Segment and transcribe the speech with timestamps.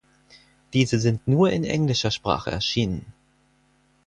[0.73, 3.05] Diese sind nur in Englischer Sprache erschienen.